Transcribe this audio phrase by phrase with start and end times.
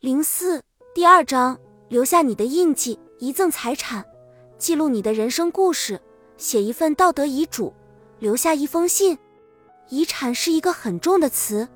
[0.00, 0.62] 零四
[0.94, 1.58] 第二章，
[1.90, 4.02] 留下你的印记，遗赠财产，
[4.56, 6.00] 记录你的人生故事，
[6.38, 7.70] 写一份道德遗嘱，
[8.18, 9.18] 留下一封信。
[9.90, 11.68] 遗产是一个很重的词，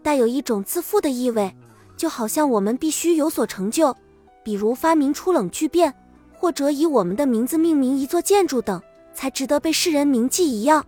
[0.00, 1.52] 带有一种自负的意味，
[1.96, 3.92] 就好像我们必须有所成就，
[4.44, 5.92] 比如发明出冷聚变，
[6.32, 8.80] 或者以我们的名字命名一座建筑等，
[9.12, 10.86] 才值得被世人铭记一样。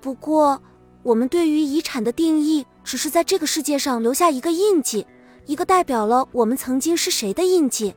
[0.00, 0.62] 不过，
[1.02, 5.04] 我们对于遗产的定义，只是在这个世界上留下一个印记。
[5.46, 7.94] 一个代表了我们曾经是谁的印记。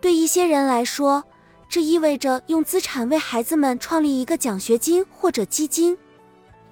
[0.00, 1.24] 对一些人来说，
[1.68, 5.96] 这意味着用资产为孩子们创立一个奖学金或者基金。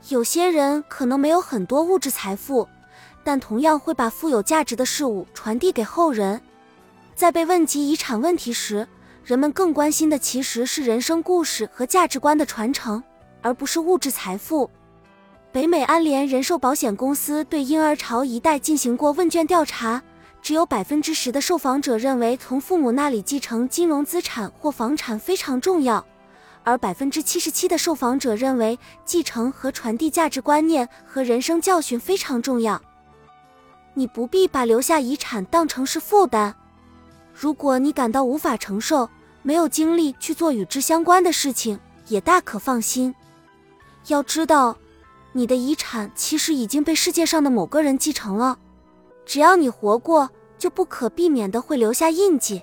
[0.08, 2.68] 有些人可能没有很多物质财富，
[3.22, 6.40] 但同样会把富有价值的事物传递给后人。
[7.14, 8.86] 在被问及遗产问题时，
[9.24, 13.02] 人们更关心的其实是人生故事和价值观的传承，
[13.40, 14.68] 而不是物质财富。
[15.52, 20.02] 北美安联人寿保险公司对婴儿潮一代进行过问卷调查，
[20.40, 26.02] 只有百分之十的受访者认为从父母那里继承金融资产或房产非常重要，
[26.64, 32.80] 而百分之七十七的受访者认为继承和传递价值观念和人生教训非常重要。
[33.92, 36.54] 你不必把留下遗产当成是负担，
[37.34, 39.06] 如果你感到无法承受，
[39.42, 41.78] 没有精力去做与之相关的事情，
[42.08, 43.14] 也大可放心。
[44.06, 44.74] 要知道。
[45.32, 48.58] 你的遗产其实已经被世界上的某个人继承了，
[49.24, 52.62] 只要你活过，就不可避免的会留下印记。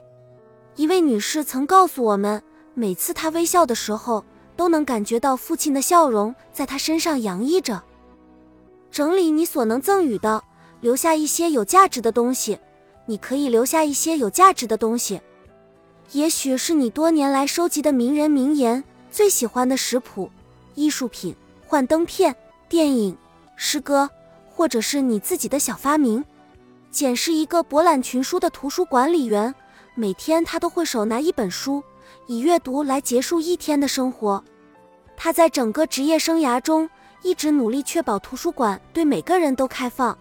[0.76, 2.42] 一位女士曾告诉我们，
[2.74, 4.24] 每次她微笑的时候，
[4.56, 7.82] 都能感觉到父亲的笑容在她身上洋溢着。
[8.92, 10.44] 整理你所能赠予的，
[10.82, 12.60] 留下一些有价值的东西。
[13.06, 15.20] 你可以留下一些有价值的东西，
[16.12, 20.30] 也许是你多年来收集的名人名言、最喜欢的食谱、
[20.76, 22.36] 艺术品、幻灯片。
[22.70, 23.18] 电影、
[23.56, 24.08] 诗歌，
[24.48, 26.24] 或者是你自己的小发明。
[26.92, 29.54] 简是一个博览群书的图书管理员，
[29.96, 31.84] 每天他都会手拿一本书，
[32.28, 34.44] 以阅读来结束一天的生活。
[35.18, 36.88] 他在整个职业生涯中
[37.24, 40.16] 一直努力确保图书馆对每个人都开放。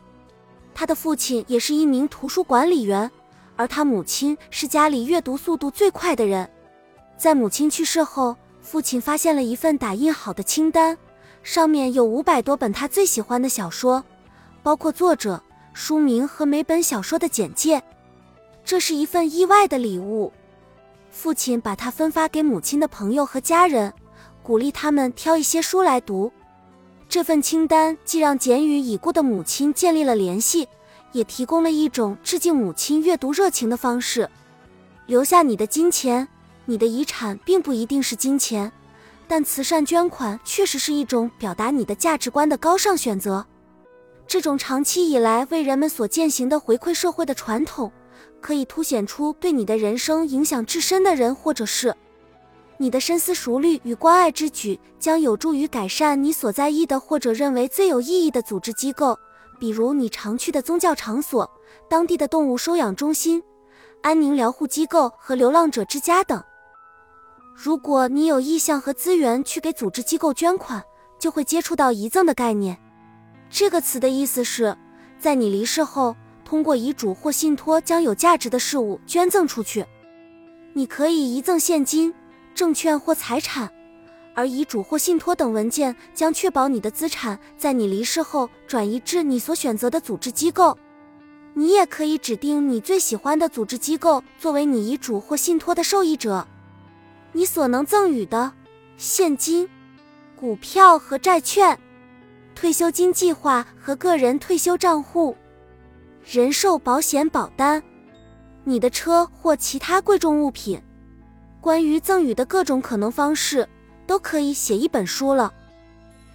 [0.74, 3.10] 他的父亲也是一名图书管理员，
[3.56, 6.48] 而他母亲是家里阅读速度最快的人。
[7.18, 10.96] 在母亲去世后，父亲发现了一份打印好的清单。
[11.50, 14.04] 上面有五百多本他最喜欢的小说，
[14.62, 15.42] 包括作者、
[15.72, 17.82] 书名和每本小说的简介。
[18.66, 20.30] 这是一份意外的礼物。
[21.10, 23.90] 父亲把它分发给母亲的朋友和家人，
[24.42, 26.30] 鼓励他们挑一些书来读。
[27.08, 30.68] 这份清单既让简与已故的母亲建立了联系，
[31.12, 34.28] 也提供了一种致敬母亲阅读热情的方式。
[35.06, 36.28] 留下你的金钱，
[36.66, 38.70] 你的遗产并不一定是金钱。
[39.28, 43.46] 但慈善捐款确实是一种表达你的价值观的高尚选择。
[44.26, 47.92] 这种长期以来为人们所践行的回馈社会的传统，
[48.40, 51.94] 可以凸显出对你的人生影响至深的人或者是
[52.78, 59.18] 你的深思熟虑与关爱之举，将有助于改善你所在意的或者认为最有意义的组织机构，
[59.58, 61.50] 比如你常去的宗教场所、
[61.88, 63.42] 当地的动物收养中心、
[64.02, 66.42] 安宁疗护机构和流浪者之家等。
[67.60, 70.80] 如果你有意向和资源去给组织机构捐款，
[71.18, 72.78] 就会接触到遗赠的概念。
[73.50, 74.76] 这个词的意思是，
[75.18, 76.14] 在你离世后，
[76.44, 79.84] 通过遗嘱或信托将有价值的事物捐赠出去。
[80.72, 82.14] 你可以遗赠现金、
[82.54, 83.68] 证券或财产，
[84.36, 90.78] 而遗嘱或信托等文件将确保你的资产在你离世后转移至你所选择的组织机构。
[91.54, 96.46] 你也可以指定你最喜欢的组织机构作为你遗嘱或信托的受益者。
[97.32, 98.52] 你所能赠予的
[98.96, 99.68] 现金、
[100.36, 101.78] 股票和债券、
[102.54, 105.36] 退休金计划和个人退休账户、
[106.24, 107.82] 人寿保险保单、
[108.64, 110.82] 你的车或其他贵重物品。
[111.60, 113.68] 关于赠与的各种可能方式，
[114.06, 115.52] 都可以写一本书了。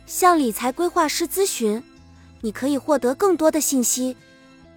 [0.06, 1.81] 向理财规划师咨询，
[2.42, 4.16] 你可以获得更多的信息。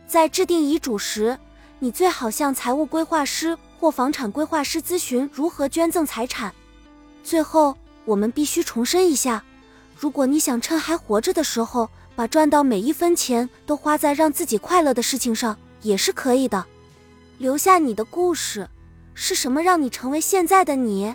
[0.06, 1.36] 在制定遗嘱时，
[1.80, 3.58] 你最好向财务规划师。
[3.78, 6.54] 或房产规划师咨询如何捐赠财产。
[7.22, 9.44] 最后，我们必须重申一下：
[9.98, 16.64] 如果你想趁还活着的时候，把赚到每一分钱都花在让自己快乐的事情上，也是可以的。
[17.38, 18.68] 留下你的故事，
[19.12, 21.14] 是什么让你成为现在的你？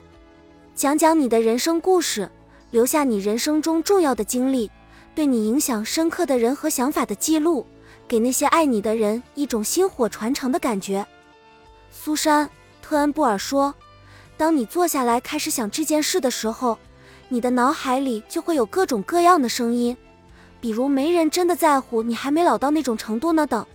[0.76, 2.30] 讲讲你的人生故事，
[2.70, 4.70] 留下你人生中重要的经历，
[5.16, 7.66] 对你影响深刻的人和想法的记录，
[8.08, 11.06] 给那些爱你的人一种薪火传承的感觉。
[11.92, 12.48] 苏珊·
[12.82, 13.76] 特恩布尔说
[14.38, 16.80] ：“当你坐下来开始想这件事的时候，
[17.28, 19.96] 你的脑海里就会有各种各样的声音，
[20.60, 23.66] 比如‘没人真的在乎你还没老到那种程度呢’等。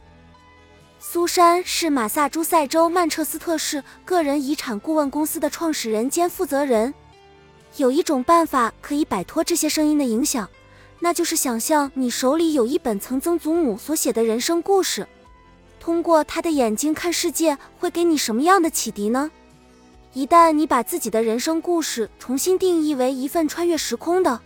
[0.99, 6.93] 苏珊是马萨诸塞州曼彻斯特市个人遗产顾问公司的创始人兼负责人。
[7.77, 10.49] 有一种办法可以摆脱这些声音的影响，
[11.01, 15.07] 那就是想象你手里有一本曾曾祖母所写的人生故事，
[15.87, 19.31] 通过他的眼睛看世界，会给你什么样的启迪呢？
[20.15, 24.41] 一旦你把自己的人生故事重新定义为一份穿越时空的、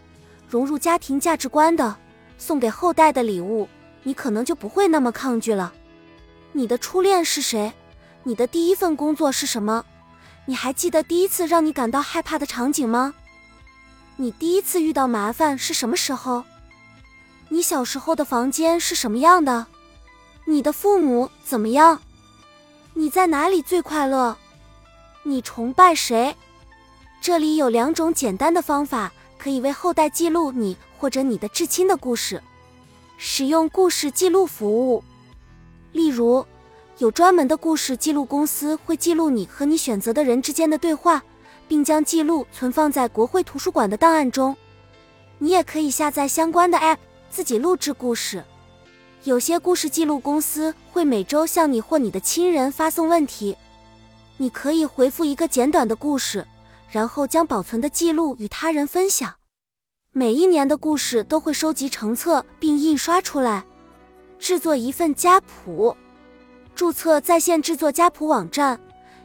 [0.46, 1.96] 融入家庭价值观的、
[2.36, 3.66] 送给后代的礼物，
[4.02, 5.72] 你可能就不会那么抗拒了。
[6.52, 7.72] 你的初恋是谁？
[8.22, 9.82] 你的第一份工作是什么？
[10.44, 13.14] 你还记得第一次让你感到害怕的场景吗？
[14.16, 16.44] 你第一次遇到麻烦是什么时候？
[17.48, 19.66] 你小时候的房间是什么样的？
[20.44, 22.00] 你的父母怎么样？
[22.94, 24.36] 你在哪里最快乐？
[25.22, 26.34] 你崇拜谁？
[27.20, 32.42] 这里有两种简单的方法，可以为后代记录你或者你的至亲的故事。
[33.16, 35.04] 使用故事记录服务，
[35.92, 36.44] 例如，
[36.96, 41.22] 有专门的故事记录公司会记录你和你选择的人之间的对话，
[41.68, 44.56] 并将记录存放在国会图书馆的档案中。
[45.38, 46.98] 你也可以下载相关的 App，
[47.30, 48.42] 自己录制故事。
[49.24, 53.54] 有些故事记录公司会每周向你或你的亲人发送问题。
[54.38, 56.46] 你可以回复一个简短的故事，
[56.88, 59.34] 然后将保存的记录与他人分享。
[60.12, 63.62] 每一年的故事都会收集成册并印刷出来。
[64.38, 65.94] 制作一份家谱，
[66.74, 68.80] 注册在线制作家谱网站，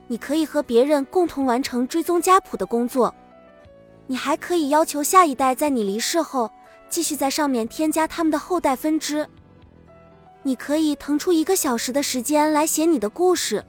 [0.08, 3.16] 你可以和别人共同完成追踪家谱的工作。
[4.08, 6.52] 你还可以要求下一代在你离世后
[6.90, 9.26] 继续在上面添加他们的后代分支。
[10.46, 13.66] 你可以腾出一个小时的时间来写你的故事。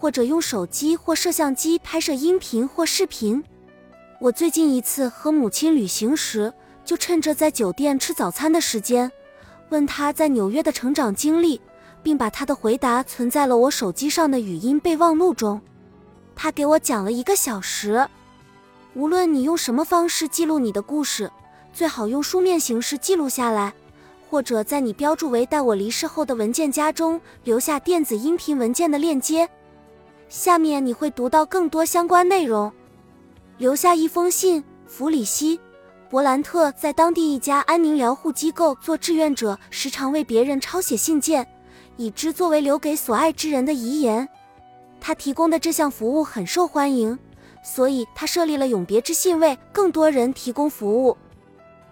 [0.00, 3.42] 或者用手机或摄像机拍摄音频或视频。
[4.20, 6.52] 我最近一次和母亲旅行时，
[6.84, 9.10] 就趁着在酒店吃早餐的时间，
[9.70, 11.60] 问她在纽约的成长经历，
[12.00, 15.60] 并把她的回答存在了我手机上的语音备忘录中。
[16.36, 18.06] 她给我讲了一个小时。
[18.94, 21.28] 无论你用什么方式记录你的故事，
[21.72, 23.74] 最好用书面形式记录下来，
[24.28, 29.48] 或者在你标注为“待我离世后的文件夹”中留下电子音频文件的链接。
[30.28, 32.70] 下面你会读到更多相关内容。
[33.56, 35.56] 留下一封信，弗里希·
[36.10, 41.46] 伯兰特在当地一家安宁疗护机构做志愿者，时常为别人抄写信件，
[41.96, 44.28] 以之作为留给所爱之人的遗言。
[45.00, 47.18] 他提供的这项服务很受欢迎，
[47.62, 51.16] 所以他设立了永别之信，为更多人提供服务。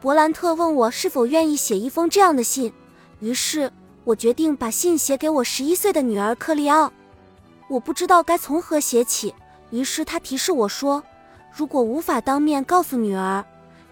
[0.06, 2.72] 伯兰特问我是否愿意写一封这样的信，
[3.18, 3.72] 于是
[4.04, 6.92] 我决定把信写给我十一岁的女儿克利奥。
[7.66, 9.34] 我不知道该从何写起，
[9.70, 11.02] 于是他提示我说
[11.52, 13.44] ：“如果无法当面告诉女儿，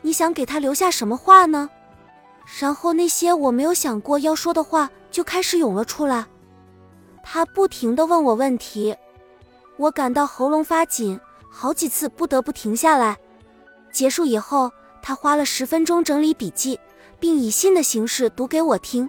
[0.03, 1.69] 你想给她留下什么话呢？”
[2.61, 6.27] 然后那些我没有想过要说的话就开始涌了出来。
[7.25, 8.97] 他不停地问我问题，
[9.79, 11.19] 我感到喉咙发紧，
[11.51, 13.19] 好几次不得不停下来。
[13.91, 14.71] 结束以后，
[15.07, 16.81] 他花了十分钟整理笔记，
[17.21, 19.07] 并以信的形式读给我听。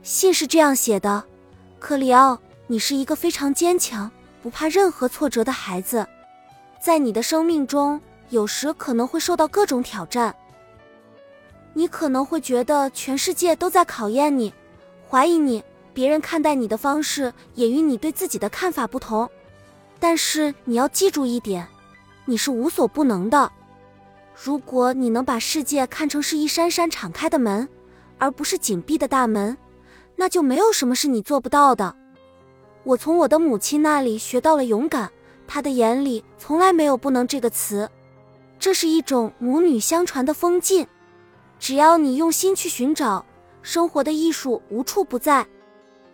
[0.00, 1.24] 信是这样写的
[1.80, 2.38] ：“克里奥。”
[2.70, 4.08] 你是一个非常坚强、
[4.42, 6.06] 不怕任何挫折的孩子，
[6.80, 7.98] 在你的生命中，
[8.28, 10.32] 有时可能会受到各种挑战。
[11.72, 14.52] 你可能会觉得全世界都在考验你，
[15.08, 15.64] 怀疑你，
[15.94, 19.28] 别人看待你的方式也与你对自己的看法不同。
[19.98, 21.66] 但是你要记住一点，
[22.26, 23.50] 你是无所不能的。
[24.40, 27.68] 如果你能把世界看成是一扇扇敞开的门，
[28.18, 29.56] 而不是紧闭的大门，
[30.14, 31.96] 那就没有什么是你做不到的。
[32.84, 35.10] 我从我的母亲那里学到了勇敢，
[35.48, 37.90] 她的眼里从来没有不能这个词，
[38.60, 40.86] 这是一种母女相传的风劲。
[41.58, 43.26] 只要你用心去寻找，
[43.60, 45.44] 生活的艺术无处不在。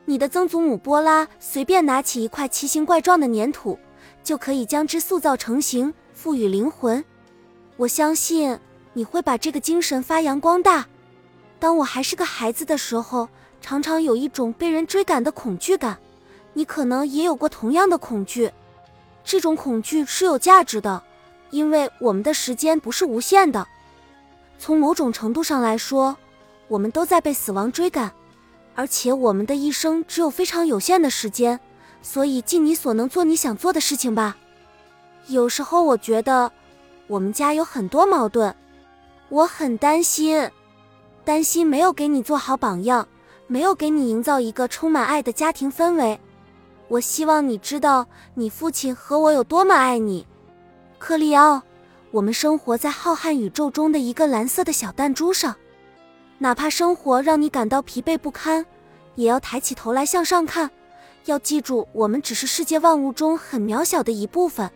[0.06, 3.78] 你的曾祖母波拉随便拿起一块奇形怪状的粘土，
[4.22, 7.04] 就可以将之塑造成形，赋予灵魂。
[7.76, 8.58] 我相信
[8.92, 10.86] 你会把这个精神发扬光大。
[11.58, 13.28] 当我还是个孩子的时候，
[13.60, 15.98] 常常有一种被人追赶的恐惧感。
[16.52, 18.52] 你可能也有过同样的恐惧，
[19.24, 21.02] 这种恐惧是有价值的，
[21.50, 23.66] 因为我们的时间不是无限的。
[24.56, 26.16] 从某种程度上来说，
[26.68, 28.12] 我们都在被死亡追赶，
[28.76, 31.58] 而且我们的一生只有非常有限的时间，
[32.02, 34.36] 所以尽你所能做你想做的事情吧。
[35.26, 36.52] 有时候我觉得
[37.14, 38.52] 我们家有很多矛盾，
[39.28, 40.50] 我很担心，
[41.24, 43.06] 担心没有给你做好榜样，
[43.46, 46.18] 没有给你营造一个充满爱的家庭氛围。
[46.88, 48.04] 我希望你知道，
[48.34, 50.26] 你父亲和我有多么爱你，
[50.98, 51.62] 克利奥。
[52.10, 55.54] 我们生活在浩瀚宇宙中的一个蓝色的小弹珠上，
[56.38, 58.66] 哪怕生活让你感到疲惫不堪，
[59.14, 60.68] 也要抬起头来向上看，
[61.26, 64.68] 要记住，我们只是世界万物中很渺小的一部分。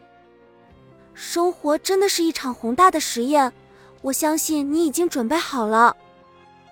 [1.21, 3.53] 生活真的是一场宏大的实验，
[4.03, 5.97] 我相信你已经准备好了。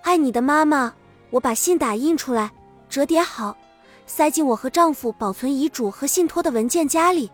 [0.03, 0.93] 爱你的妈妈。
[1.31, 2.49] 我把信打印出来，
[2.87, 3.57] 折叠好，
[4.05, 7.29] 塞进我和丈夫保存遗嘱和信托的文件夹里。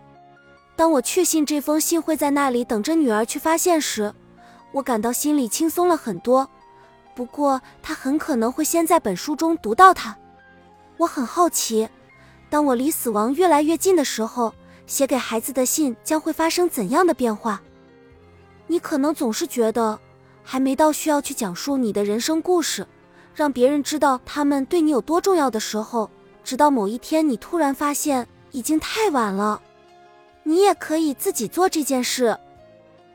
[0.76, 4.12] 当我确信这封信会在那里等着女儿去发现时，
[4.72, 6.50] 我感到心里轻松了很多。
[7.14, 10.18] 不过，她很可能会先在本书中读到它。
[10.98, 11.88] 我很好奇，
[12.50, 14.52] 当我离死亡越来越近的时候，
[14.86, 17.62] 写给孩子的信将会发生怎样的变化？
[18.68, 20.00] 你可能总是觉得
[20.44, 22.88] 还没到需要去讲述你的人生故事。
[23.36, 26.08] 让别人知道他们对你有多重要的时候，
[26.44, 29.60] 直到某一天你突然发现已经太晚了。
[30.44, 32.38] 你也可以自己做这件事，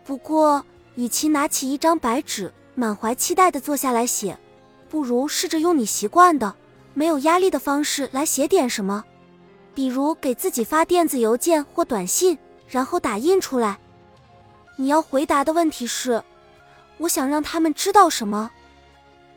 [0.05, 0.65] 不过
[0.97, 4.37] 与其拿起一张白纸，满怀期待的坐下来写，
[4.89, 6.57] 不如试着用你习惯的、
[6.95, 9.05] 没有压力的方式来写点什么，
[9.79, 13.79] 比如给自己发电子邮件或短信，然后打印出来。
[14.75, 16.21] 你要回答的问题是：
[16.97, 18.51] 我想让他们知道什么？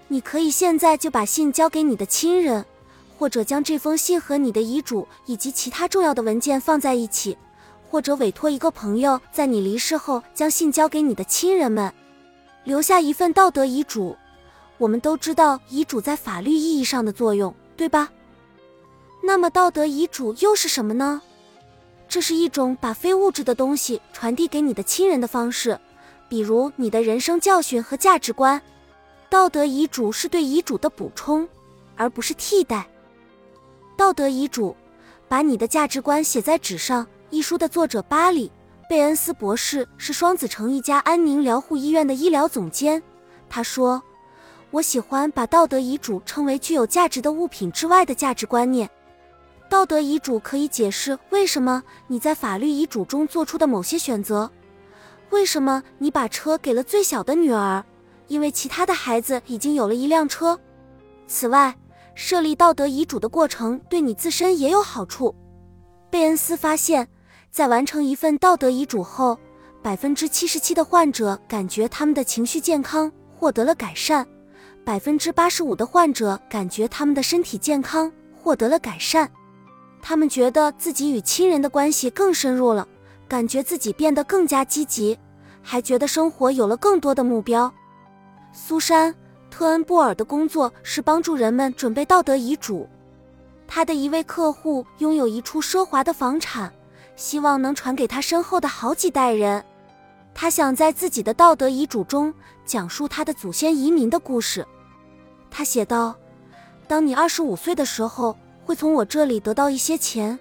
[0.08, 2.66] 你可以现在就把信交给你的亲人，
[3.20, 7.38] 或者将这封信和你的遗嘱以及其他重要的文件放在一起，
[7.88, 11.94] 或者委托一个朋友在你离世后将信交给你的亲人们，
[12.64, 14.18] 留下一份道德遗嘱。
[14.80, 18.10] 我们都知道遗嘱在法律意义上的作用，对吧？
[19.24, 21.22] 那么道德遗嘱又是什么呢？
[22.10, 25.80] 这是一种把非物质的东西传递给你的亲人的方式，
[26.28, 28.62] 比如你的人生教训和价值观。
[29.30, 31.48] 道德遗嘱是对遗嘱的补充，
[31.96, 32.86] 而不是替代。
[33.96, 34.76] 道德遗嘱，
[35.30, 37.08] 把你的价值观写在纸上。
[37.30, 38.52] 一书的作者巴里·
[38.90, 43.02] 贝恩斯博士是双子城一家安宁疗护医院的医疗总监。
[43.50, 44.04] 他说
[44.70, 48.90] ：“我喜欢把道德遗嘱称为具有价值的物品之外的价值观念。
[49.72, 54.52] 道德遗嘱可以解释为什么你在法律遗嘱中做出的某些选择，
[55.30, 57.82] 为什么你把车给了最小的女儿。”
[58.28, 60.60] 因为其他的孩子已经有了一辆车。
[61.26, 61.74] 此外，
[62.16, 65.34] 设立道德遗嘱的过程对你自身也有好处。
[66.10, 67.08] 贝恩斯发现，
[67.50, 69.40] 在完成一份道德遗嘱后，
[69.82, 74.28] 百分之七十七的患者感觉他们的情绪健康获得了改善，
[74.86, 79.32] 百分之八十五的患者感觉他们的身体健康获得了改善。
[80.02, 82.88] 他们觉得自己与亲人的关系更深入了，
[83.28, 85.18] 感觉自己变得更加积极，
[85.62, 87.72] 还觉得生活有了更多的目标。
[88.52, 89.14] 苏珊·
[89.50, 92.88] 特恩布尔的工作是帮助人们准备道德遗嘱。
[93.68, 96.74] 他的一位客户拥有一处奢华的房产，
[97.16, 99.64] 希望能传给他身后的好几代人。
[100.34, 102.34] 他想在自己的道德遗嘱中
[102.66, 104.66] 讲述他的祖先移民的故事。
[105.50, 106.16] 他写道
[106.88, 108.36] ：“当你二十五岁的时候，
[108.72, 110.40] 会从我这里得到一些钱。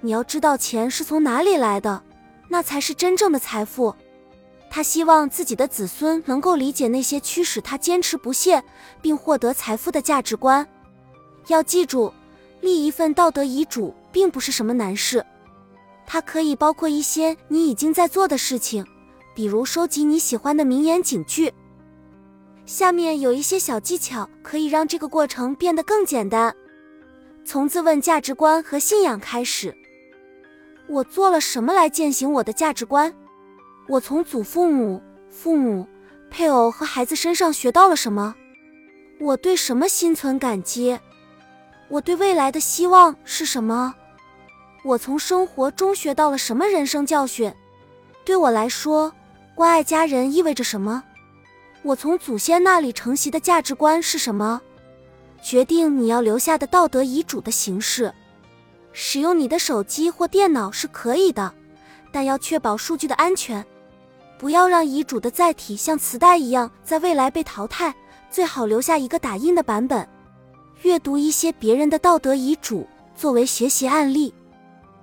[0.00, 2.02] 你要知道钱是从哪里来的，
[2.48, 3.94] 那才是真正的财富。”
[4.70, 8.62] 他希望自己的子孙能够理解那些驱使他坚持不懈
[9.02, 10.66] 并获得财富的价值观。
[11.48, 12.10] 要记住，
[12.62, 15.22] 立一份道德遗嘱并不是什么难事，
[16.06, 18.86] 它可以包括一些你已经在做的事情，
[19.34, 21.52] 比如收集你喜欢的名言警句。
[22.64, 26.56] 下面有一些小技巧可以让这个过程变得更简单。
[27.46, 29.72] 从自问价值观和信仰开始：
[30.88, 33.14] 我做了什么来践行我的价值观？
[33.86, 35.00] 我从祖父母、
[35.30, 35.86] 父母、
[36.28, 38.34] 配偶和孩子身上学到了什么？
[39.20, 40.98] 我对什么心存感激？
[41.88, 43.94] 我对未来的希望是什么？
[44.82, 47.54] 我从生活中学到了什么人生教训？
[48.24, 49.12] 对我来说，
[49.54, 51.04] 关爱家人意味着什么？
[51.82, 54.60] 我从祖先那里承袭的价值观是什么？
[55.46, 58.12] 决定你要留下的道德遗嘱的形式。
[58.92, 61.54] 使用你的手机或电脑是可以的，
[62.10, 63.64] 但要确保数据的安全。
[64.40, 67.94] 不要让遗嘱的载体像磁带一样在未来被淘汰，
[68.28, 70.08] 最好留下一个打印的版本。
[70.82, 72.84] 阅读一些别人的道德遗嘱
[73.14, 74.34] 作为学习案例，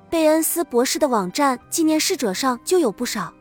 [0.10, 3.34] 贝恩斯博士的网站纪念逝者上就有不少。